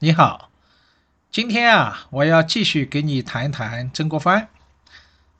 [0.00, 0.48] 你好，
[1.28, 4.48] 今天啊，我要继续给你谈一谈曾国藩。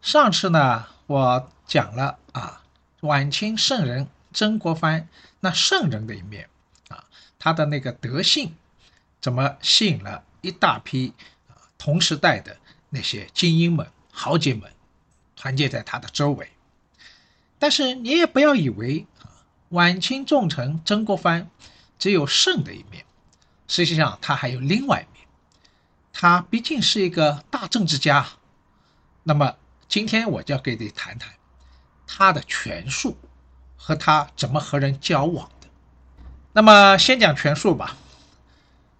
[0.02, 2.62] 上次呢，我讲了啊，
[3.02, 6.48] 晚清圣人曾国藩那圣人的一面
[6.88, 7.04] 啊，
[7.38, 8.56] 他的那个德性，
[9.20, 11.14] 怎么吸引了一大批
[11.46, 12.56] 啊同时代的
[12.90, 14.72] 那些精英们、豪杰们
[15.36, 16.50] 团结在他的周围。
[17.60, 19.30] 但是你也不要以为啊，
[19.68, 21.48] 晚清重臣曾国藩
[21.96, 23.04] 只有圣的一面。
[23.68, 25.28] 实际上，他还有另外一面，
[26.10, 28.26] 他毕竟是一个大政治家。
[29.24, 31.34] 那么，今天我就要给你谈谈
[32.06, 33.18] 他的权术
[33.76, 35.68] 和他怎么和人交往的。
[36.54, 37.94] 那么，先讲权术吧。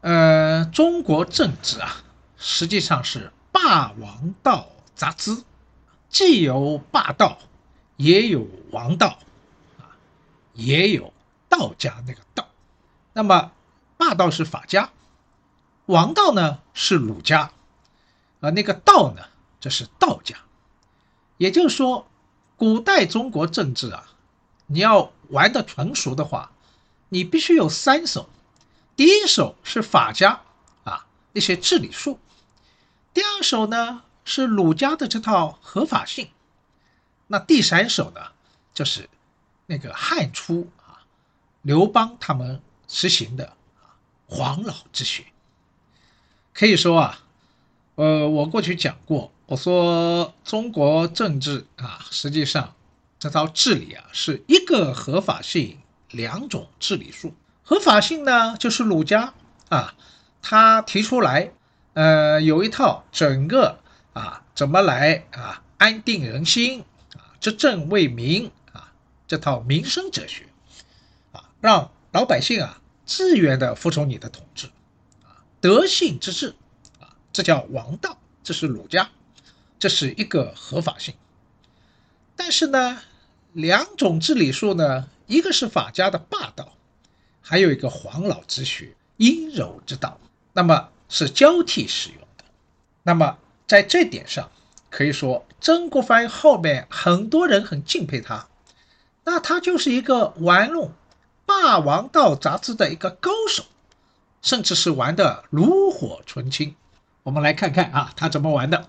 [0.03, 2.03] 呃，中国政治啊，
[2.37, 5.45] 实际上是霸王道杂资，
[6.11, 7.39] 既有霸道，
[7.97, 9.19] 也有王道，
[9.79, 9.97] 啊，
[10.53, 11.11] 也有
[11.49, 12.47] 道家那个道。
[13.15, 13.51] 那么。
[13.99, 14.93] 霸道是法家，
[15.87, 17.51] 王道呢是儒家，
[18.41, 19.25] 而那个道呢，
[19.61, 20.37] 这是道家。
[21.37, 22.09] 也就是说，
[22.57, 24.13] 古代中国政治啊，
[24.67, 26.53] 你要玩的纯熟的话，
[27.09, 28.31] 你必须有三手。
[28.95, 30.43] 第一手是法家
[30.85, 32.21] 啊那些治理术，
[33.13, 36.31] 第二手呢是儒家的这套合法性，
[37.27, 38.21] 那第三手呢
[38.73, 39.11] 就是
[39.67, 41.03] 那个汉初啊
[41.63, 43.58] 刘邦他们实行的。
[44.31, 45.25] 黄老之学，
[46.53, 47.21] 可以说啊，
[47.95, 52.75] 呃，我过去讲过，我说中国政治啊，实际上
[53.19, 55.79] 这套治理啊，是一个合法性，
[56.11, 57.35] 两种治理术。
[57.65, 59.33] 合法性呢，就是儒家
[59.71, 59.95] 啊，
[60.43, 61.51] 他提出来，
[61.95, 63.79] 呃，有一套整个
[64.13, 66.85] 啊，怎么来啊，安定人心
[67.15, 68.93] 啊，执政为民啊，
[69.27, 70.47] 这套民生哲学
[71.33, 72.83] 啊，让老百姓啊。
[73.09, 74.67] 自愿的服从你的统治，
[75.25, 76.55] 啊，德性之治，
[77.01, 79.09] 啊，这叫王道，这是儒家，
[79.79, 81.15] 这是一个合法性。
[82.37, 83.01] 但是呢，
[83.55, 86.75] 两种治理术呢，一个是法家的霸道，
[87.41, 90.21] 还有一个黄老之学阴柔之道，
[90.53, 92.45] 那么是交替使用的。
[93.05, 94.51] 那么在这点上，
[94.91, 98.47] 可以说曾国藩后面很多人很敬佩他，
[99.25, 100.93] 那他就是一个玩弄。
[101.49, 103.65] 霸王道杂志的一个高手，
[104.43, 106.77] 甚至是玩的炉火纯青。
[107.23, 108.87] 我们来看看啊，他怎么玩的。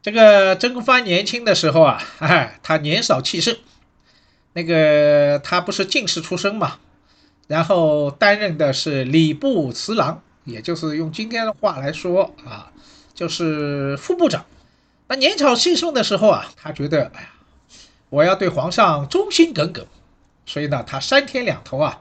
[0.00, 3.56] 这个曾国藩年轻的时候啊，哎， 他年少气盛，
[4.52, 6.78] 那个他不是进士出身嘛，
[7.48, 12.70] 然后担任的是礼部侍郎，也就是用今天的话来说啊，
[13.14, 14.46] 就是副部长。
[15.08, 17.28] 那年少气盛的时候啊，他觉得，哎呀，
[18.10, 19.84] 我要对皇上忠心耿耿。
[20.46, 22.00] 所以呢，他三天两头啊，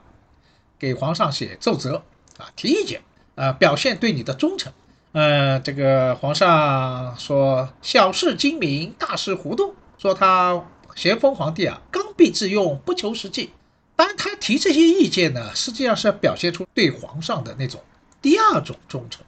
[0.78, 2.04] 给皇上写奏折
[2.38, 3.02] 啊，提意见
[3.36, 4.72] 啊，表现对你的忠诚。
[5.14, 13.52] 呃，这个皇上说小事精明，大事糊涂，说他咸丰皇帝啊，刚愎自用，不求实际。
[13.96, 17.80] 当然，他提这些意见呢，实际上是表现出对皇上的那种
[18.22, 19.24] 第二种忠诚，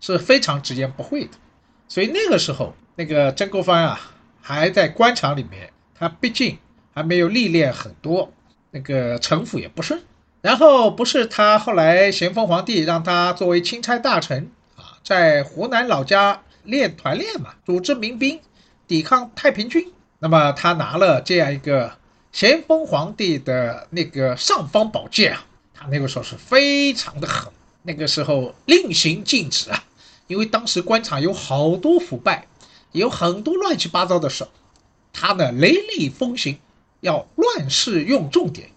[0.00, 1.30] 是非常直言不讳的。
[1.88, 4.00] 所以那个时候，那个曾国藩啊，
[4.42, 6.58] 还在官场里面，他毕竟
[6.94, 8.30] 还没有历练很多。
[8.70, 10.02] 那个城府也不深，
[10.42, 18.40] 然后不是他后来咸丰皇帝让他作为钦差大臣啊，在湖南老家练团练嘛，组织民兵
[18.86, 19.92] 抵抗太平军。
[20.18, 21.96] 那么他拿了这样一个
[22.30, 27.50] 咸丰皇帝的那个尚方宝剑啊，他那个时候是非常的狠，
[27.82, 29.82] 那个时候令行禁止啊，
[30.26, 32.46] 因为当时官场有好多腐败，
[32.92, 34.46] 有很多乱七八糟的事，
[35.12, 36.58] 他呢雷厉风行，
[37.00, 38.70] 要乱世用重点，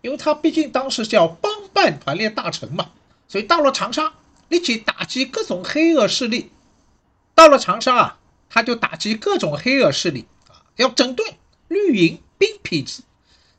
[0.00, 2.90] 因为他毕竟当时叫帮办团练大臣嘛，
[3.28, 4.14] 所以到了长沙，
[4.48, 6.50] 立即打击各种黑恶势力。
[7.34, 8.18] 到了长沙啊，
[8.50, 10.62] 他就打击各种黑恶势力啊。
[10.76, 11.34] 要整顿
[11.68, 13.02] 绿营兵痞子，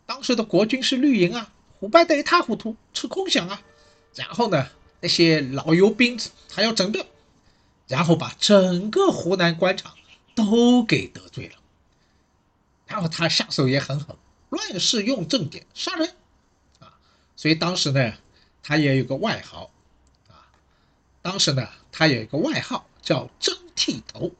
[0.05, 3.61] 当时的国军是绿营啊，腐败得一塌糊涂，吃空饷啊。
[4.15, 4.67] 然后呢，
[4.99, 7.05] 那些老油兵子还要整顿，
[7.87, 9.93] 然后把整个湖南官场
[10.35, 11.58] 都给得罪了。
[12.89, 14.15] 然后他下手也很狠，
[14.49, 16.09] 乱世用正典杀人
[16.79, 16.91] 啊。
[17.35, 18.13] 所以当时呢，
[18.63, 19.71] 他也有个外号
[20.27, 20.49] 啊，
[21.21, 24.31] 当时呢，他有一个外号叫“真剃头”。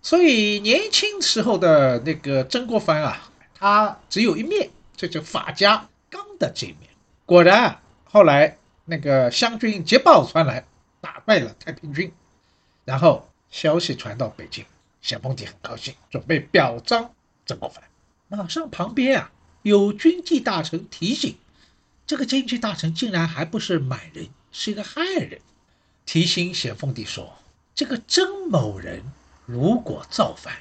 [0.00, 6.88] 所以年轻时候的那个曾国藩啊，他只有一面，这就法家刚的这一面。
[7.26, 8.56] 果然，后来
[8.86, 10.64] 那个湘军捷报传来，
[11.02, 12.10] 打败了太平军，
[12.86, 14.64] 然后消息传到北京，
[15.02, 17.12] 咸丰帝很高兴，准备表彰
[17.44, 17.84] 曾国藩。
[18.28, 19.32] 马上旁边啊
[19.62, 21.36] 有军机大臣提醒，
[22.06, 25.40] 这个军机大臣竟然还不是满人，是一个汉人，
[26.06, 27.36] 提醒咸丰帝说，
[27.74, 29.02] 这个曾某人。
[29.46, 30.58] 如果造反，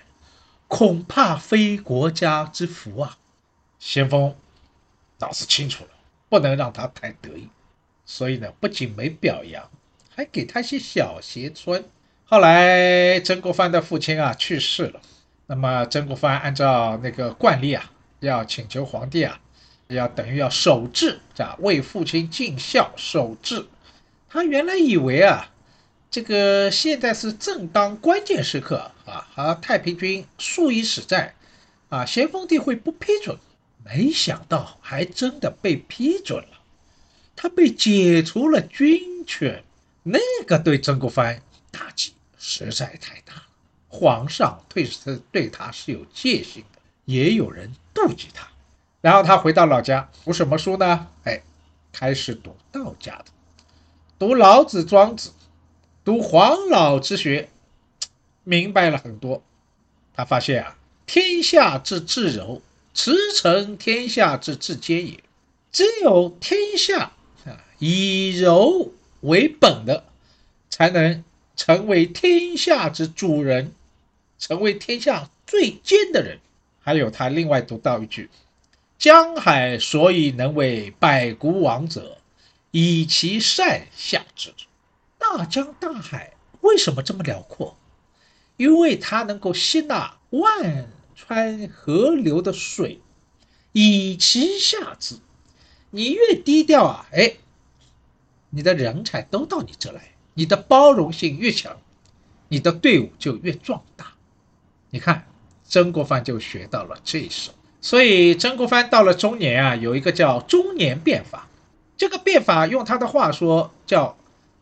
[0.70, 3.18] 恐怕非国家之福啊！
[3.80, 4.34] 先锋
[5.18, 5.90] 倒是清楚了，
[6.30, 7.50] 不能让他太得意，
[8.06, 9.70] 所以呢，不仅没表扬，
[10.16, 11.84] 还给他些小鞋穿。
[12.24, 15.02] 后来曾国藩的父亲啊去世了，
[15.48, 19.40] 那么曾国藩按照那个惯例啊，要请求皇帝啊，
[19.88, 23.66] 要等于要守制，啊，为父亲尽孝守制。
[24.30, 25.50] 他原来以为啊。
[26.10, 31.34] 这个现在是正当关键时刻啊，和太平军数以死战，
[31.90, 33.38] 啊，咸丰帝会不批准？
[33.84, 36.60] 没想到还真的被批准了，
[37.36, 39.62] 他被解除了军权，
[40.04, 41.42] 那个对曾国藩
[41.72, 43.34] 打击实在太大。
[43.88, 48.48] 皇上对是对他是有戒心的，也有人妒忌他。
[49.02, 51.08] 然后他回到老家，读什么书呢？
[51.24, 51.42] 哎，
[51.94, 53.26] 开始读道家的，
[54.20, 55.32] 读老子、庄子。
[56.04, 57.50] 读黄老之学，
[58.46, 59.44] 明白了很多。
[60.14, 62.62] 他发现啊，天下之至柔，
[62.94, 65.22] 驰骋天下之至坚也。
[65.70, 67.12] 只有天下
[67.46, 70.06] 啊以柔为本的，
[70.70, 71.24] 才能
[71.58, 73.74] 成为天下之主人，
[74.40, 76.40] 成为天下最坚的人。
[76.80, 78.30] 还有他另外读到一句：
[78.98, 82.20] 江海所以能为百谷王者，
[82.72, 84.54] 以其善下之。
[85.18, 87.76] 大江大海为什么这么辽阔？
[88.56, 93.02] 因为它能够吸纳万川河流的水，
[93.72, 95.18] 以其下之。
[95.90, 97.34] 你越低调啊，哎，
[98.50, 101.76] 你的人才都到你这来，你的包容性越强，
[102.48, 104.14] 你的队伍就越壮大。
[104.92, 105.26] 你看，
[105.64, 107.52] 曾国藩就学到了这一手。
[107.82, 111.48] 所以曾国藩到了中年啊，有一个叫中年变法。
[111.98, 114.16] 这个变法用他的话说叫。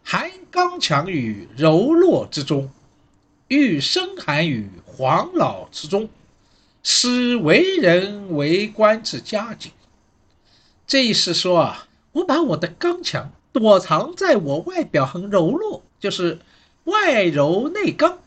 [0.08, 2.70] 含刚强于柔弱之中，
[3.48, 6.08] 欲深寒于黄老之中，
[6.84, 9.72] 使为人为官之佳境。
[10.86, 16.40] 这意思说啊，我把我的刚强躲藏在我外表很柔弱，就是
[16.84, 18.20] 外柔内刚。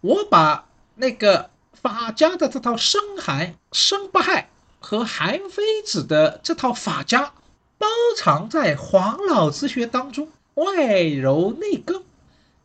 [0.00, 0.66] 我把
[0.96, 7.32] 那个法家的这套生寒生不害和韩非子的这套法家
[7.78, 10.28] 包藏在黄老之学当中。
[10.54, 12.02] 外柔内刚，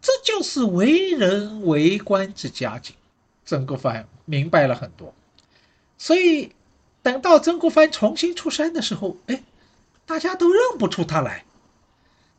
[0.01, 2.95] 这就是为人为官之佳境。
[3.45, 5.13] 曾国藩明白了很多，
[5.99, 6.51] 所以
[7.03, 9.43] 等到曾国藩重新出山的时候，哎，
[10.07, 11.45] 大家都认不出他来。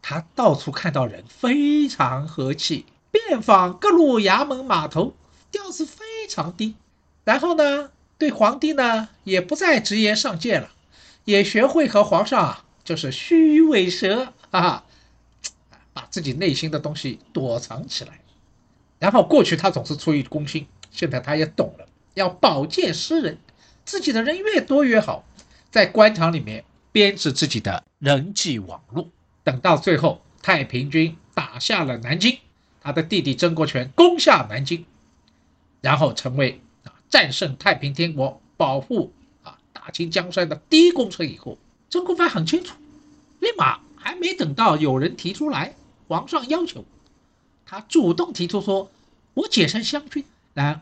[0.09, 5.17] 他到处看到人，非常和气，遍访各路衙门码头，
[5.51, 6.77] 调子非常低。
[7.25, 10.71] 然后呢，对皇帝呢也不再直言上谏了，
[11.25, 14.85] 也学会和皇上啊就是虚伪蛇啊。
[15.93, 18.21] 把自己内心的东西躲藏起来，
[19.01, 23.37] 然后过去他总是出于公心，现在他也懂了，要保荐诗人，
[23.85, 25.25] 自己的人越多越好，
[25.69, 29.09] 在官场里面编织自己的人际网络。
[29.47, 32.37] 等到最后，太平军打下了南京，
[32.81, 34.85] 他的弟弟曾国荃攻下南京，
[35.81, 39.13] 然后成为啊战胜太平天国、保护
[39.45, 42.75] 啊大清江山的第一功臣以后，曾国藩很清楚，
[43.39, 45.77] 立马还没等到有人提出来。
[46.09, 46.85] 皇上要求
[47.65, 48.91] 他主动提出说
[49.35, 50.25] ：“我解散湘军，
[50.55, 50.81] 来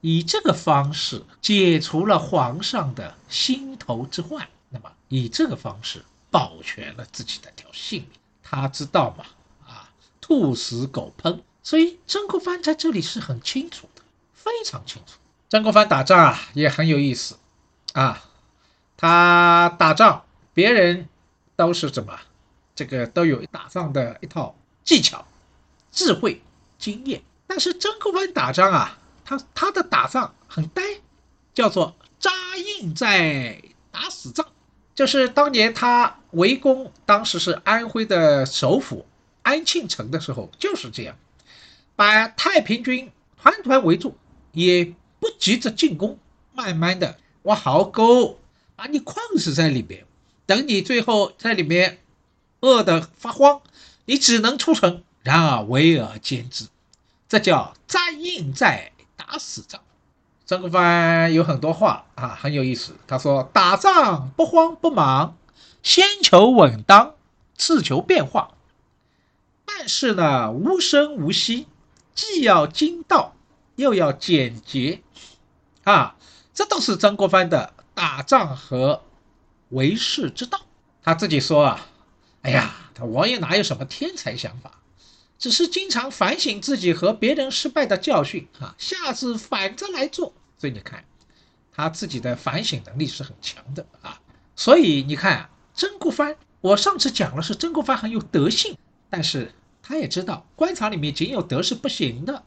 [0.00, 4.48] 以这个方式解除了皇上的心头之患。
[4.70, 8.18] 那么以这个方式保全了自己的条性命。
[8.42, 9.24] 他知道嘛？
[9.66, 11.40] 啊，兔死狗烹。
[11.62, 15.18] 所以曾国藩在这里是很清楚的，非常清楚。
[15.50, 17.36] 曾国藩打仗啊也很有意思
[17.92, 18.22] 啊，
[18.96, 21.08] 他打仗别人
[21.56, 22.18] 都是怎么，
[22.74, 24.54] 这个都有打仗的一套
[24.84, 25.26] 技巧、
[25.92, 26.42] 智慧、
[26.78, 30.82] 经验，但是曾国藩打仗啊，他他的打仗很呆，
[31.52, 34.46] 叫做扎硬在打死仗。
[34.98, 39.06] 就是当年他围攻当时是安徽的首府
[39.44, 41.16] 安庆城的时候，就是这样，
[41.94, 43.08] 把太平军
[43.40, 44.16] 团团围住，
[44.50, 46.18] 也不急着进攻，
[46.52, 48.40] 慢慢的挖壕沟，
[48.74, 50.04] 把你困死在里面，
[50.46, 52.00] 等你最后在里面
[52.58, 53.62] 饿得发慌，
[54.04, 56.66] 你只能出城，然而围而歼之，
[57.28, 59.80] 这叫扎硬寨打死仗。
[60.48, 62.96] 曾国藩有很多话啊，很有意思。
[63.06, 65.36] 他说：“打仗不慌不忙，
[65.82, 67.16] 先求稳当，
[67.54, 68.52] 次求变化。
[69.66, 71.66] 办事呢无声无息，
[72.14, 73.34] 既要精到，
[73.76, 75.02] 又要简洁。”
[75.84, 76.16] 啊，
[76.54, 79.02] 这都是曾国藩的打仗和
[79.68, 80.62] 为事之道。
[81.02, 81.86] 他自己说啊
[82.40, 84.77] ：“哎呀，他王爷哪有什么天才想法，
[85.38, 91.04] 只是经常反省自己和别人失败的教训啊，下次反着来做。”所以你看，
[91.72, 94.20] 他自己的反省能力是很强的啊。
[94.56, 98.76] 所以你看，曾国藩，我上次讲了是曾国藩很有德性，
[99.08, 102.42] 但是他也知道官场里面仅有德是不行的，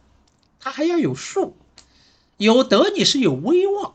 [0.59, 1.55] 他还要有术。
[2.35, 3.93] 有德你是有威望，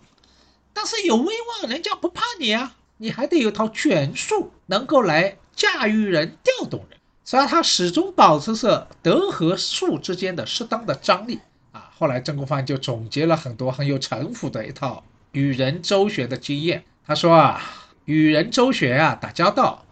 [0.72, 6.95] 但是有威望人家不怕你啊，你还得有套权术，能够来驾驭人、调动人。
[7.26, 11.40] 所以他始终保持着德和术之间的适当的张力
[11.72, 11.90] 啊。
[11.98, 15.02] 后来，曾国藩就总结了很多很有城府的一套
[15.32, 16.84] 与人周旋的经验。
[17.04, 17.60] 他说啊，
[18.04, 19.84] 与人周旋啊，打交道，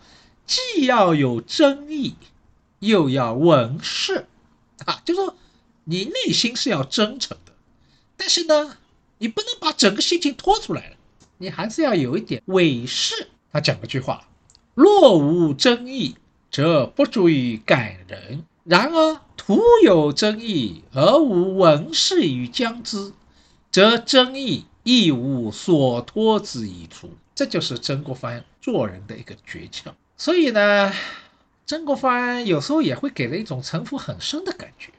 [0.46, 2.14] 既要有争议，
[2.78, 4.26] 又要稳势，
[4.84, 5.34] 啊，就说
[5.82, 7.52] 你内心是要真诚的，
[8.16, 8.76] 但是呢，
[9.18, 10.96] 你不能把整个心情拖出来了，
[11.38, 13.26] 你还是要有一点伪饰。
[13.52, 14.24] 他讲了句话：
[14.74, 16.16] 若无争议，
[16.54, 18.44] 则不足以感人。
[18.62, 23.12] 然而，徒有争议而无文事与将之，
[23.72, 27.10] 则争议亦无所托之以除。
[27.34, 29.90] 这就是曾国藩做人的一个诀窍。
[30.16, 30.92] 所以呢，
[31.66, 34.92] 曾国藩有时候也会给人一种城府很深的感觉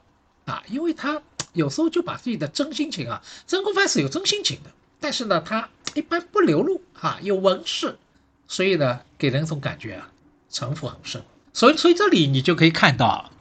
[0.43, 1.21] 啊，因为他
[1.53, 4.69] 有时候就把自己的真心情啊，曾国藩是有真心情的，
[4.99, 7.97] 但是呢，他一般不流露啊，有文事，
[8.45, 10.11] 所以呢，给人一种感觉啊，
[10.49, 11.23] 城府很深。
[11.55, 13.31] 所以，所以这里你就可以看到。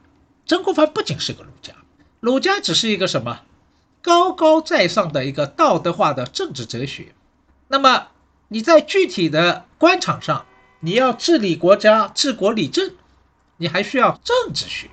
[0.47, 1.73] 曾国藩不仅是个儒家，
[2.21, 3.41] 儒家只是一个什么
[4.01, 7.13] 高高在上的一个道德化的政治哲学。
[7.67, 8.07] 那么
[8.47, 10.45] 你在具体的官场上，
[10.79, 12.93] 你要治理国家、治国理政，
[13.57, 14.89] 你还需要政治学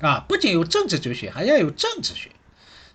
[0.00, 0.24] 啊！
[0.28, 2.30] 不仅有政治哲学，还要有政治学。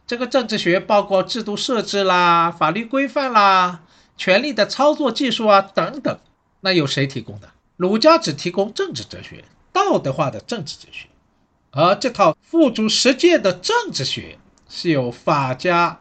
[0.07, 3.81] 这个政治学包括制度设置啦、法律规范啦、
[4.15, 6.17] 权力的操作技术啊等等。
[6.61, 7.49] 那有谁提供的？
[7.75, 9.43] 儒家只提供政治哲学、
[9.75, 11.09] 道德化的政治哲学。
[11.71, 14.39] 而这套付诸实践的政治学
[14.69, 15.99] 是由法家、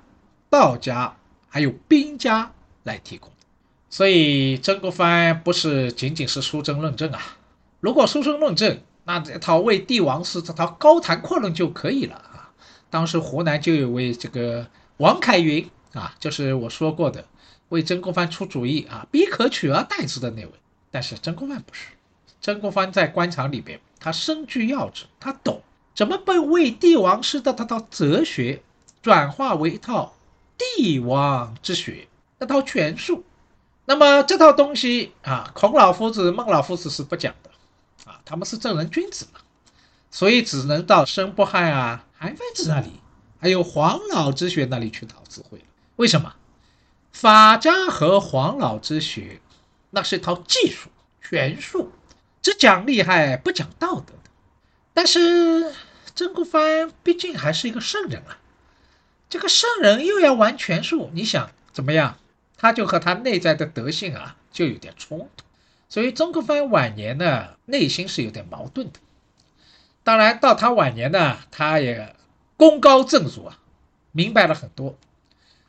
[0.49, 1.17] 道家
[1.49, 2.53] 还有兵家
[2.85, 3.29] 来提供，
[3.91, 7.37] 所以曾国藩不是仅仅是书证论证啊。
[7.81, 12.51] 如果书证论证，那这套为帝王师这套高谈阔论就可以了啊。
[12.89, 14.65] 当时湖南就有位这个
[14.99, 17.25] 王凯云啊，就是我说过的
[17.71, 20.53] 为曾国藩出主意啊，逼可取而代之的那位。
[20.93, 21.89] 但是曾国藩不是，
[22.45, 23.81] 曾国藩在官场里边。
[23.99, 25.63] 他身居要职，他懂
[25.95, 28.63] 怎么被为帝王师的这套哲学
[29.01, 30.15] 转化为一套
[30.59, 32.07] 帝王之学，
[32.39, 33.25] 那套权术。
[33.87, 37.51] 那么这套东西啊，孔老夫子、孟老夫子是不讲的
[38.05, 39.41] 啊，他们是正人君子嘛，
[40.11, 43.01] 所以只能到申不害啊、韩非子那里，
[43.41, 45.65] 还有黄老之学那里去讨智慧。
[45.97, 46.35] 为什么？
[47.11, 49.41] 法家和黄老之学，
[49.89, 50.91] 那是一套技术
[51.23, 51.91] 权术。
[52.45, 54.31] 只讲厉害不讲道德的，
[54.93, 55.73] 但是
[56.15, 58.37] 曾国藩毕竟还是一个圣人啊，
[59.31, 62.19] 这个圣人又要玩权术，你想怎么样？
[62.59, 65.45] 他就和他内在的德性啊就有点冲突，
[65.89, 69.01] 所以曾国藩晚年呢内心是有点矛盾的。
[70.03, 72.15] 当然到他晚年呢，他也
[72.59, 73.59] 功高震主啊，
[74.13, 74.99] 明白了很多，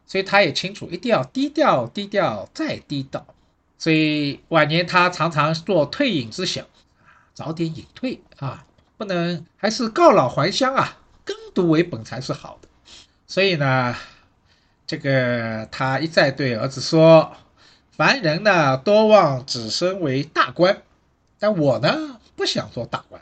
[0.05, 3.25] 所以他也清楚一定要低调，低调再低调。
[3.77, 6.65] 所以晚年他常常做退隐之想，
[7.33, 8.65] 早点隐退啊，
[8.97, 12.67] 不能还是告老还乡啊，耕读为本才是好的。
[13.27, 13.95] 所以呢，
[14.87, 17.35] 这个他一再对儿子说
[17.91, 20.83] ：“凡人呢，多望子孙为大官，
[21.37, 23.21] 但我呢，不想做大官。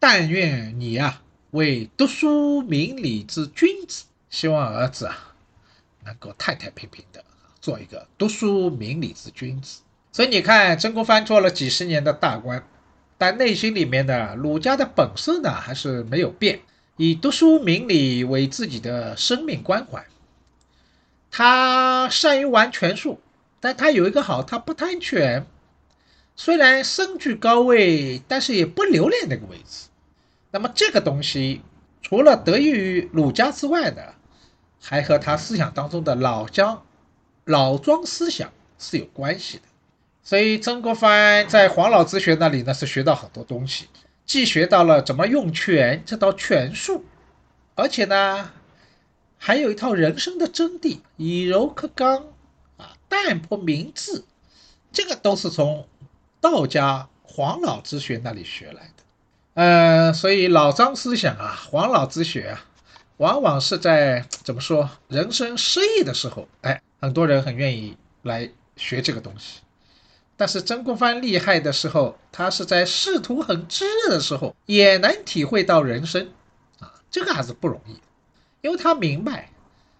[0.00, 4.04] 但愿你呀，为读书明理之君子。
[4.30, 5.34] 希望儿子啊，
[6.04, 7.24] 能够太太平平的
[7.60, 9.80] 做一个读书明理之君子。
[10.12, 12.66] 所以你看，曾国藩做了几十年的大官，
[13.16, 16.60] 但内心里面的儒家的本色呢，还是没有变。”
[17.00, 20.04] 以读书明理为自己的生命关怀，
[21.30, 23.20] 他善于玩权术，
[23.60, 25.46] 但他有一个好，他不贪权。
[26.34, 29.86] 虽然身居高位，但是也不留恋那个位置。
[30.50, 31.60] 那么这个东西，
[32.02, 34.02] 除了得益于儒家之外呢，
[34.82, 36.82] 还和他思想当中的老江、
[37.48, 39.62] 老庄思想是有关系的。
[40.22, 43.88] 所以曾国藩在黄老之学那里呢，是学到很多东西。
[44.26, 47.02] 既学到了怎么用权这道权术，
[47.74, 48.50] 而且呢，
[49.38, 52.26] 还有一套人生的真谛，以柔克刚，
[52.76, 54.24] 啊，淡泊明志，
[54.92, 55.88] 这个都是从
[56.42, 59.02] 道家黄老之学那里学来的。
[59.54, 62.66] 呃，所以老张思想啊，黄老之学啊，
[63.16, 69.60] 往往是在怎么说人生失意的时候，哎，很多人很愿意来学这个东西。
[70.36, 76.30] 但是曾国藩厉害的时候，他是在仕途很炙热的时候，也能体会到人生，
[76.78, 78.00] 啊，这个还是不容易，
[78.60, 79.50] 因为他明白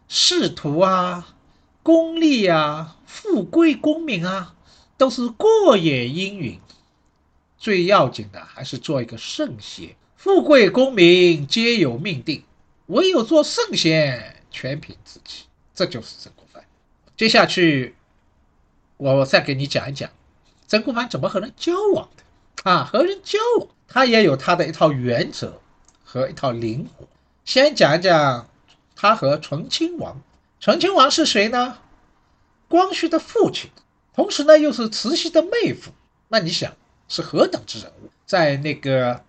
[0.06, 1.34] 仕途啊、
[1.82, 4.54] 功利啊、富贵功名啊，
[4.96, 6.60] 都是过眼烟云，
[7.56, 9.96] 最要紧的还是做一个圣贤。
[10.16, 12.44] 富贵功名皆有命定，
[12.86, 15.44] 唯有做圣贤，全凭自己。
[15.74, 16.47] 这就是曾国。
[17.18, 17.96] 接下去，
[18.96, 20.08] 我再给你讲一讲。
[20.68, 22.22] 曾国藩怎么和人交往的
[22.70, 22.84] 啊？
[22.84, 25.60] 和人交往，他也有他的一套原则
[26.04, 27.08] 和一套灵活。
[27.44, 28.48] 先讲一讲
[28.94, 30.22] 他和醇亲王。
[30.60, 31.78] 醇亲王是谁呢？
[32.68, 33.68] 光绪的父亲，
[34.14, 35.90] 同时呢又是慈禧的妹夫。
[36.28, 36.72] 那你想
[37.08, 38.10] 是何等之人物？
[38.26, 39.24] 在那个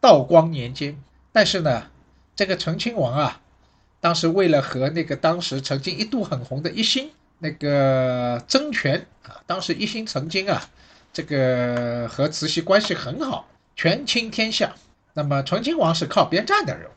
[0.00, 0.98] 道光年间，
[1.32, 1.90] 但是呢，
[2.34, 3.42] 这个醇亲王啊，
[4.04, 7.10] 当时为了和那个当时曾经一度很红的一心。
[7.38, 10.62] 那个争权啊，当时一心曾经啊，
[11.10, 14.74] 这个和慈禧关系很好，权倾天下。
[15.14, 16.92] 那么醇亲王是靠边站的人物，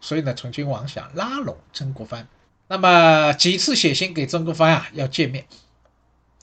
[0.00, 2.26] 所以呢，醇亲王想拉拢曾国藩。
[2.68, 5.44] 那么几次写信给曾国藩啊，要见面。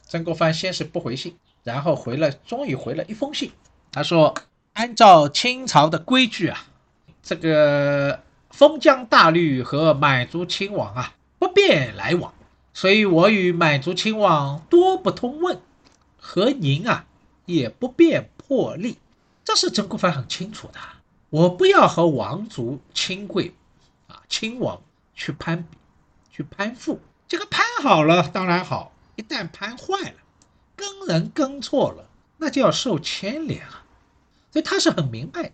[0.04, 3.52] 曾国藩先是不回信，然后回了，终于回了一封信。
[3.94, 4.34] 他说
[4.74, 6.66] ：“按照清朝的规矩啊，
[7.24, 8.22] 这个
[8.56, 12.34] 封疆大吏和满族亲王啊，不便来往。”
[12.74, 15.60] 所以我与满族亲王多不通问，
[16.18, 17.06] 和您啊
[17.46, 18.98] 也不便破例。
[19.44, 20.80] 这是曾国藩很清楚的。
[21.30, 23.54] 我不要和王族亲贵，
[24.08, 24.82] 啊亲王
[25.14, 25.78] 去攀比，
[26.32, 27.02] 去攀附。
[27.28, 30.18] 这个攀好了当然好，一旦攀坏了，
[30.76, 33.84] 跟人跟错了，那就要受牵连啊。
[34.52, 35.52] 所以他是很明白的。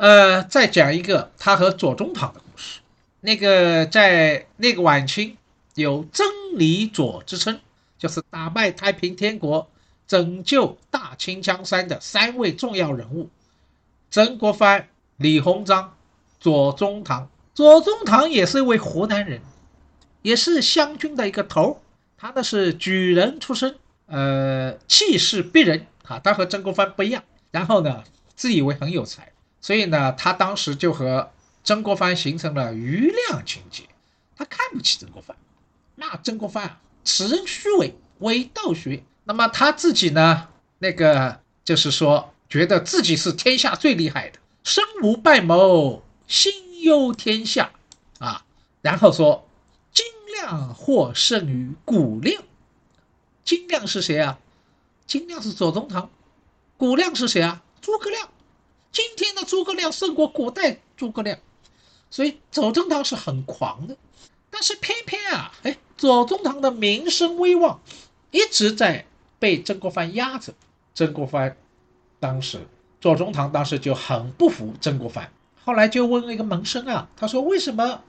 [0.00, 2.80] 呃，再讲一个他和左宗棠的故事。
[3.20, 5.36] 那个在那个晚清。
[5.76, 7.60] 有真理左之称，
[7.96, 9.70] 就是打败太平天国、
[10.06, 13.30] 拯救大清江山的三位重要人物：
[14.10, 15.96] 曾国藩、李鸿章、
[16.40, 17.30] 左宗棠。
[17.54, 19.40] 左宗棠也是一位湖南人，
[20.22, 21.80] 也是湘军的一个头。
[22.18, 26.18] 他呢是举人出身，呃，气势逼人啊。
[26.18, 28.02] 他和曾国藩不一样，然后呢，
[28.34, 31.30] 自以为很有才，所以呢，他当时就和
[31.62, 33.84] 曾国藩形成了余量情结。
[34.36, 35.36] 他看不起曾国藩。
[35.96, 39.04] 那曾国藩，此人虚伪，伪道学。
[39.24, 40.48] 那么他自己呢？
[40.78, 47.70] 那个就是说，觉得自己是天下最厉害的，身无败谋，心忧天下
[48.18, 48.46] 啊。
[48.80, 49.46] 然后说，
[49.92, 52.42] 金亮或胜于古亮。
[53.44, 54.38] 金亮是谁啊？
[55.06, 56.08] 金亮是左宗棠。
[56.78, 57.62] 古亮是谁啊？
[57.82, 58.30] 诸葛亮。
[59.00, 61.38] 今天的诸葛亮胜过古代诸葛亮，
[62.10, 63.96] 所以左宗棠是很狂的。
[64.50, 65.76] 但是偏偏啊，哎。
[65.96, 67.78] 左宗棠的名声威望
[68.30, 69.04] 一直在
[69.38, 70.54] 被曾国藩压着。
[70.94, 71.54] 曾国藩
[72.18, 72.58] 当时，
[73.02, 75.30] 左宗棠当时就很不服曾国藩，
[75.62, 78.02] 后来就问了一个门生啊，他说：“为什么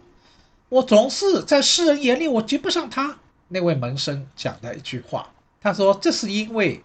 [0.70, 6.82] 我总是在世人眼里我及不上他？”那位门生讲的一句话，他说：“这是因为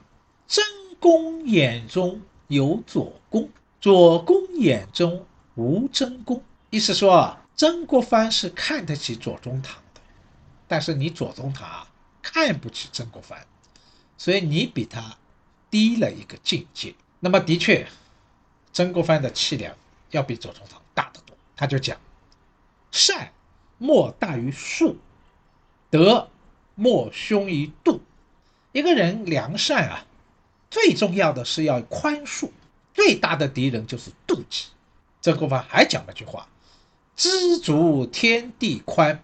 [0.48, 0.64] 曾
[0.98, 3.48] 公眼中有左公，
[3.86, 10.00] 左公眼中无曾公。”意思说，曾国藩是看得起左宗棠的。
[10.66, 11.86] 但是你左宗棠
[12.20, 13.46] 看不起曾国藩，
[14.18, 15.16] 所以你比他
[15.70, 16.92] 低了一个境界。
[17.20, 17.86] 那么的确，
[18.72, 19.72] 曾国藩的气量
[20.10, 21.36] 要比左宗棠大得多。
[21.54, 21.96] 他就讲：
[22.90, 23.30] 善
[23.78, 24.96] 莫大于术，
[25.90, 26.28] 德
[26.74, 28.00] 莫凶于妒。
[28.72, 30.04] 一个人良善啊，
[30.68, 32.50] 最重要的是要宽恕，
[32.96, 34.64] 最大的敌人就是妒忌。
[35.20, 36.48] 曾国藩还讲了句话
[37.14, 39.22] ：“知足天地宽，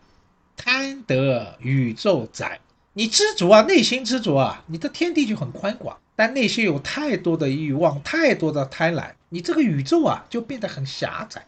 [0.57, 2.61] 贪得宇宙窄。”
[2.95, 5.99] 你知足啊，内心知足啊，你的天地就很宽广。
[6.15, 11.47] 但内心有太多的欲望，太多的贪婪，你这个宇宙啊就变得很狭窄。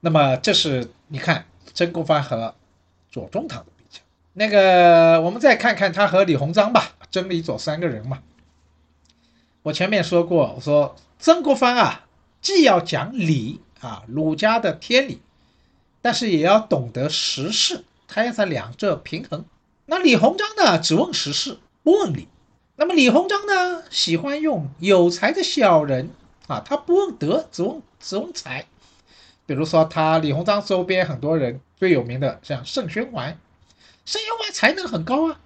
[0.00, 2.54] 那么这是你看曾国藩和
[3.10, 4.00] 左宗棠的比较。
[4.32, 8.20] 那个我们再看看他和李鸿章吧，曾李左三个人嘛。
[9.62, 12.06] 我前面说过，我说曾国藩啊，
[12.40, 15.20] 既要讲理啊，儒家的天理，
[16.00, 19.44] 但是也要懂得时事，他要在两者平衡。
[19.86, 22.28] 那李鸿章呢，只问时事，不问理。
[22.76, 26.10] 那么李鸿章呢，喜欢用有才的小人
[26.46, 28.66] 啊，他不问德，只问只问才。
[29.44, 33.36] 比如说他李鸿章周边很多人最有名的，像盛宣怀，
[34.04, 35.40] 盛宣怀才能很高啊，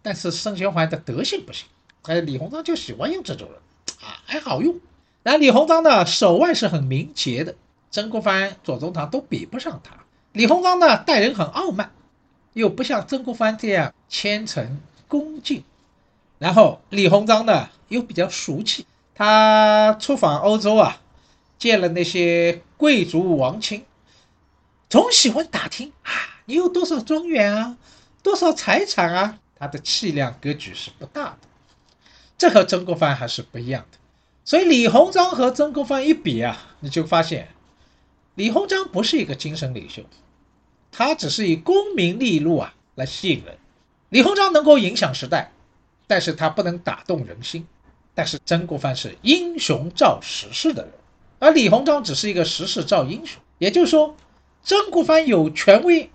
[0.00, 1.66] 但是盛宣怀的德性不行。
[2.04, 3.58] 哎，李鸿章就喜欢用这种人
[4.00, 4.80] 啊，还好用。
[5.22, 7.54] 那李鸿章呢，手腕是很敏捷的，
[7.90, 9.94] 曾国藩、左宗棠都比不上他。
[10.32, 11.92] 李鸿章呢，待人很傲慢，
[12.54, 15.62] 又不像曾国藩这样虔诚恭敬。
[16.38, 21.02] 然后李鸿章呢又比较俗气，他出访欧洲啊，
[21.58, 23.84] 见了那些贵族王亲，
[24.88, 26.10] 总喜欢打听啊，
[26.46, 27.76] 你有多少庄园啊，
[28.22, 29.38] 多少财产啊？
[29.58, 31.38] 他的气量格局是不大的，
[32.38, 33.98] 这和曾国藩还是不一样的。
[34.44, 37.48] 所以李鸿章和曾国藩一比啊，你就发现
[38.34, 40.02] 李鸿章不是一个精神领袖，
[40.90, 43.56] 他只是以功名利禄啊来吸引人。
[44.08, 45.52] 李鸿章能够影响时代。
[46.06, 47.64] 但是他不能打动人心，
[48.16, 50.92] 但是曾国藩是英雄造时势的人，
[51.38, 53.40] 而李鸿章只是一个时势造英雄。
[53.58, 54.16] 也就是说，
[54.60, 56.10] 曾国藩有权威，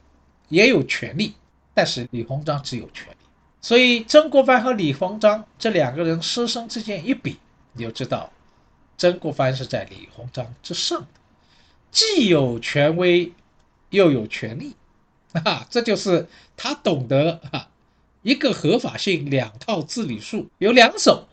[0.50, 1.34] 也有权力，
[1.74, 3.18] 但是李鸿章只有权力。
[3.62, 7.38] 所以曾国藩和李鸿章这两个人师生之间一比，
[7.76, 8.32] 你就知道，
[8.98, 11.08] 曾国藩是在李鸿章之上的，
[11.92, 13.32] 既有权威，
[13.90, 14.76] 又有权力，
[15.34, 17.68] 啊，这就是他懂得啊。
[18.22, 21.28] 一个合法性，两套治理术，有两手，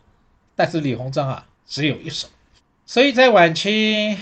[0.54, 2.28] 但是李鸿章啊只有一手，
[2.84, 4.18] 所以在晚清，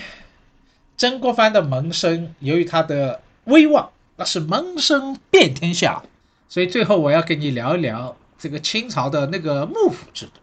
[0.95, 6.01] 曾国藩的门生由于他的威望，那是门生遍天下，
[6.47, 10.40] 所以最后我要跟你聊一聊这个清朝的那个幕府制度。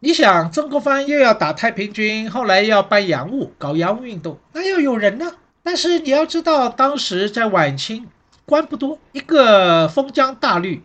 [0.00, 5.34] 你想，曾国藩又要打太平军，后来要办洋务，搞洋务运动，那要有人呢。
[5.64, 8.06] 但是你要知道，当时在晚清，
[8.44, 10.82] 官不多，一个封疆大吏。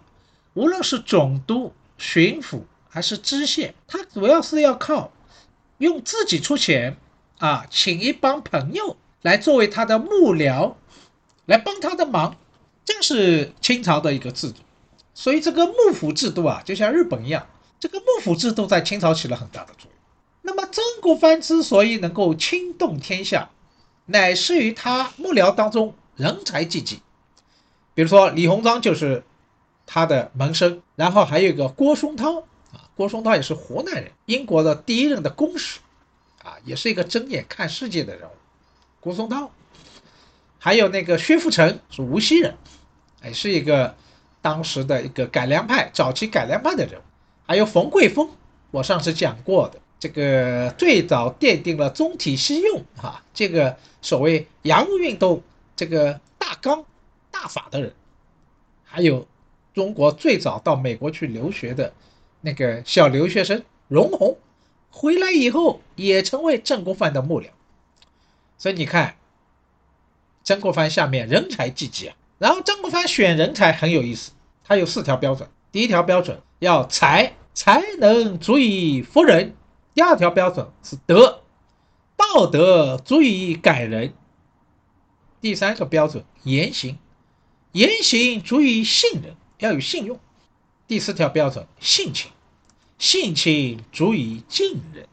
[0.56, 5.12] 无论是总督、巡抚还是知县，他主要是要靠
[5.78, 6.98] 用自己出钱
[7.38, 10.74] 啊，请一帮朋友来作为他的幕僚，
[11.46, 12.36] 来帮他的忙，
[12.84, 14.62] 这是清朝的一个制度。
[15.14, 17.46] 所以这个幕府制度啊，就像日本一样，
[17.84, 20.00] 这个幕府制度在清朝起了很大的作用。
[20.42, 23.50] 那么曾国藩之所以能够轻动天下，
[24.06, 27.02] 乃是于他幕僚当中人才济济，
[27.94, 29.26] 比如说李鸿章就是。
[29.86, 32.40] 他的门生，然后还有一个郭松涛
[32.72, 35.82] 啊，郭松涛也是湖南人，英国的第一任的公使，
[36.42, 38.32] 啊，也是一个睁眼看世界的人物。
[39.02, 39.52] 郭松涛，
[40.58, 42.56] 还有那个薛福成是无锡人，
[43.26, 43.94] 也是一个
[44.42, 47.04] 当时的一个改良派早期改良派的人物。
[47.54, 48.28] 还有冯桂峰，
[48.72, 55.40] 我上次讲过的，这个最早奠定了中体西用啊，这个所谓洋务运动
[55.76, 56.84] 这个大纲
[57.30, 57.94] 大法的人，
[58.84, 59.28] 还有。
[59.76, 61.94] 中国最早到美国去留学的
[62.42, 64.38] 那个小留学生荣闳，
[64.92, 67.48] 回来以后也成为曾国藩的幕僚。
[68.58, 69.16] 所以你看，
[70.44, 72.16] 曾国藩下面人才济济啊。
[72.40, 74.32] 然后曾国藩选人才很有意思，
[74.64, 79.52] 他有四条标准：第一条标准要才，才能足以服人；
[79.94, 81.44] 第二条标准是德，
[82.16, 84.12] 道德足以改人；
[85.42, 86.98] 第三个标准言行，
[87.72, 89.36] 言行足以信人。
[89.60, 90.20] 要有信用，
[90.88, 92.30] 第四条标准性情，
[92.98, 95.08] 性情足以敬人。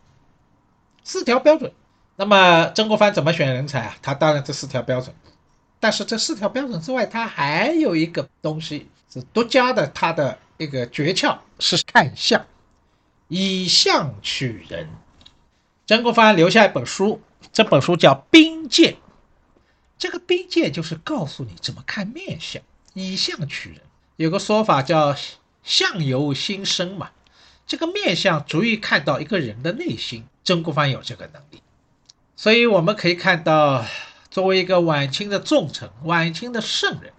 [1.04, 1.72] 四条标准，
[2.16, 3.96] 那么曾国藩怎么选人才啊？
[4.02, 5.14] 他当然这四条标准，
[5.78, 12.46] 但是这四条标准之外，他还有一个东西是独家的，他的一个诀窍是看相，
[13.28, 14.88] 以相取人。
[15.86, 17.20] 曾国藩留下一本书，
[17.52, 18.92] 这本书叫《兵谏》，
[19.98, 22.62] 这个兵谏就是告诉你怎么看面相，
[22.94, 23.80] 以相取人。
[24.16, 25.16] 有个说法叫
[25.64, 27.10] “相由心生”嘛，
[27.66, 30.24] 这个面相足以看到一个人的内心。
[30.44, 31.60] 曾国藩有这个能力，
[32.36, 33.84] 所以我们可以看到，
[34.30, 37.12] 作为一个晚清的重臣、晚清的圣人，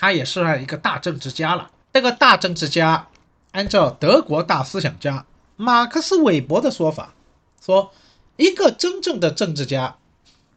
[0.00, 1.72] 他也是一个大政治家了。
[1.92, 3.08] 这个大政治家，
[3.50, 7.12] 按照德国大思想家马克思韦伯的说法，
[7.60, 7.92] 说
[8.36, 9.96] 一个真正的政治家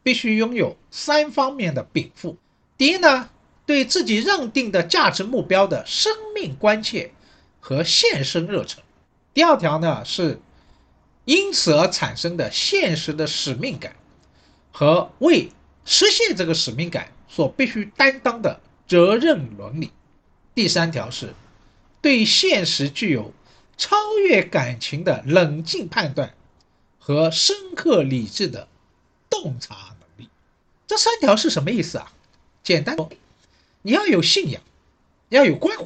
[0.04, 2.38] 必须拥有三方面的禀赋。
[2.78, 3.30] 第一呢，
[3.66, 7.12] 对自己认定的价值目标的生命关切
[7.60, 8.84] 和献身热忱；
[9.34, 10.40] 第二条呢是
[11.26, 13.96] 因此而产生的现实的使命感
[14.72, 15.50] 和为
[15.84, 18.60] 实现这个使命感所必须担当的
[18.92, 19.88] 责任伦理；
[20.54, 21.34] 第三条是
[22.02, 23.34] 对现实具有
[23.78, 23.96] 超
[24.28, 26.36] 越感情的冷静判断
[27.00, 28.68] 和深刻理智的
[29.30, 30.30] 洞察能力。
[30.86, 32.12] 这三条是什么意思啊？
[32.64, 33.10] 简单说，
[33.82, 34.62] 你要有信仰，
[35.30, 35.86] 要有关怀，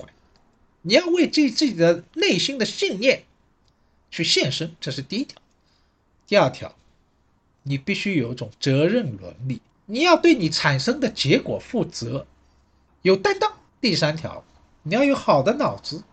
[0.81, 3.25] 你要为自自己的内心的信念
[4.09, 5.39] 去献身，这是第一条。
[6.25, 6.75] 第二条，
[7.61, 12.25] 你必须有一种责任伦理，你要对你产生的结果负责，
[13.05, 13.53] 有担当。
[13.79, 14.43] 第三条，
[14.81, 16.03] 你要有好的脑子，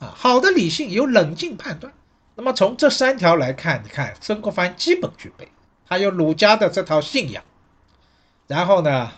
[0.00, 1.92] 啊，好的理性，有冷静判断。
[2.34, 5.48] 那么从这三条来看，你看曾国藩基本具备，
[5.88, 7.44] 他有儒家的这套信仰，
[8.46, 9.12] 然后呢？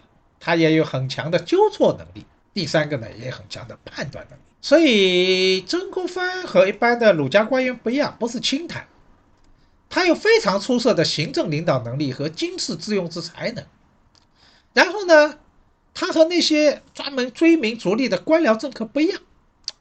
[0.45, 4.43] 他也有很强的纠错能力，第三个呢也很强的判断能力。
[4.61, 8.89] 所以曾国藩和一般的儒家官员不一样，不是清谈，
[9.89, 13.65] 他有非常出色的行政领导能力和经世致用之才能。
[14.73, 15.39] 然后呢，
[15.95, 19.21] 他和那些专门追名逐利的官僚政客不一样，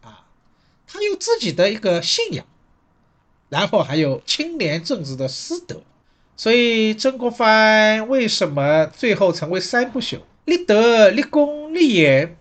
[0.02, 0.26] 啊，
[0.88, 2.45] 他有自己的一个信仰，
[3.50, 5.82] 然后还有清廉正直的师德。
[6.38, 10.21] 所以曾国藩为什么最后成为三不朽？
[10.45, 12.36] 立德、立功、立言，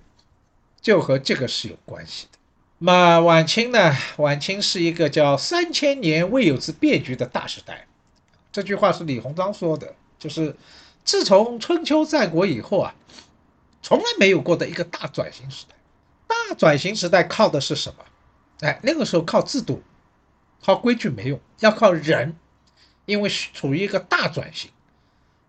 [0.80, 2.38] 就和这个是有关系的。
[2.78, 3.94] 那么晚清呢？
[4.16, 7.86] 晚清是一个叫“三千年未有之变局”的大时代。
[8.50, 10.56] 这句话是李鸿章说的，就是
[11.04, 12.94] 自从春秋战国以后啊，
[13.82, 15.74] 从来没有过的一个大转型时代。
[16.26, 18.04] 大转型时代靠的是什么？
[18.60, 19.82] 哎，那个时候靠制度、
[20.64, 22.36] 靠规矩没用，要靠人，
[23.06, 24.70] 因为处于一个大转型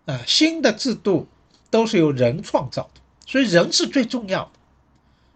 [0.06, 1.28] 啊，新的制度。
[1.72, 4.50] 都是由人创造的，所以人是最重要的。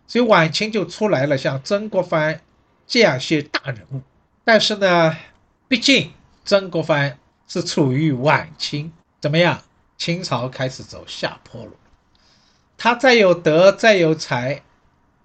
[0.07, 2.43] 所以晚清就出来了像曾国藩
[2.87, 4.03] 这样一些大人物。
[4.45, 5.17] 但是呢，
[5.67, 6.13] 毕竟
[6.45, 9.63] 曾国藩是处于晚清，怎么样？
[9.97, 11.73] 清朝开始走下坡路。
[12.79, 14.63] 他再有德，再有才，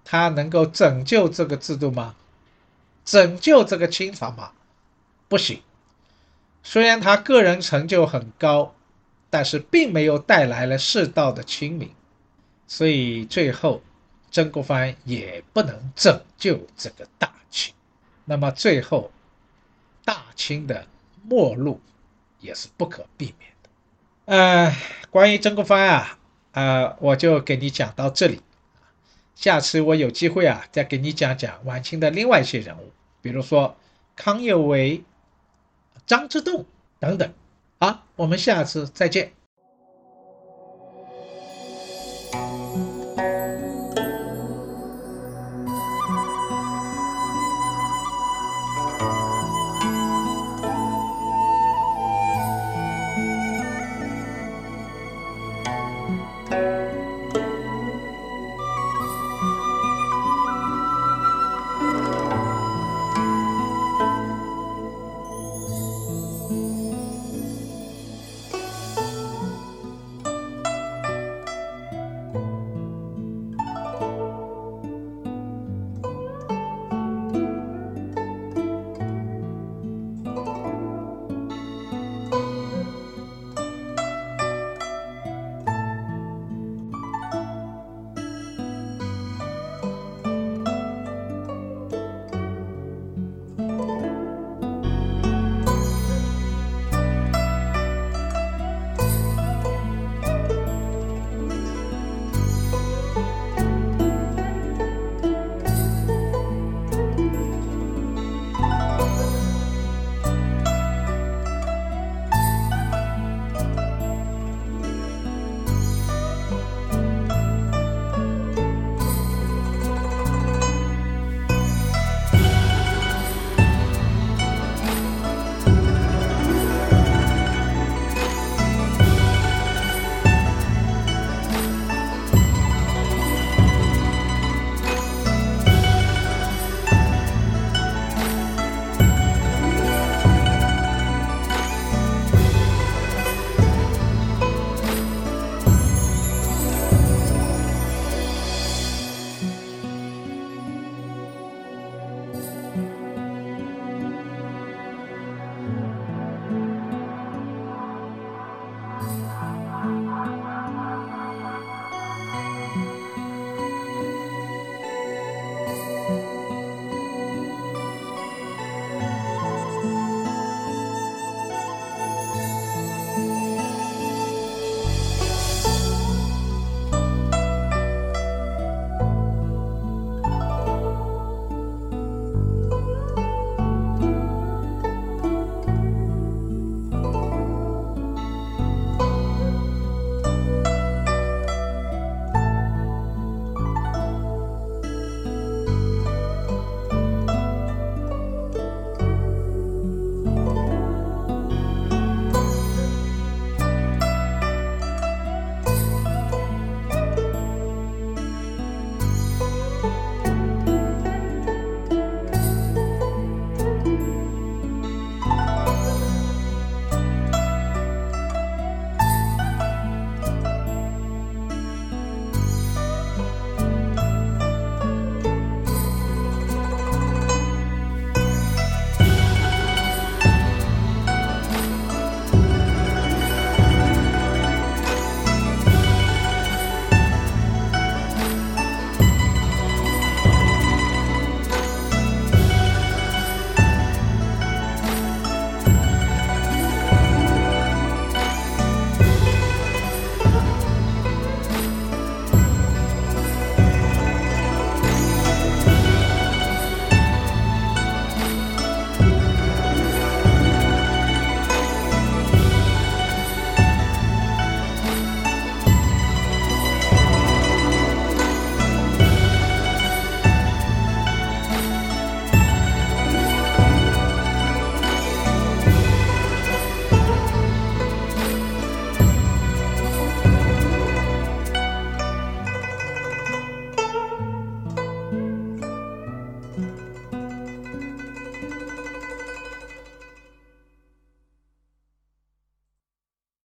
[0.04, 2.14] 他能够拯救这个制度吗？
[3.04, 4.52] 拯救这个清朝吗？
[5.28, 5.62] 不行。
[6.62, 8.74] 虽然他个人成就很高。
[9.34, 11.90] 但是并没有带来了世道的清明，
[12.66, 13.82] 所以最后
[14.30, 17.72] 曾国藩也不能拯救这个大清。
[18.26, 19.10] 那么最后
[20.04, 20.86] 大清的
[21.22, 21.80] 末路
[22.40, 23.70] 也是不可避免的。
[24.26, 24.76] 呃，
[25.08, 26.18] 关于曾国藩啊，
[26.52, 28.40] 呃，我就给你讲到这里。
[29.34, 33.76] 下次我有机会啊，再给你讲讲晚清的另外一些人物，比如说
[34.14, 35.02] 康有为、
[36.06, 36.64] 张之洞
[37.00, 37.32] 等等。
[37.80, 39.32] 好，我们下次再见。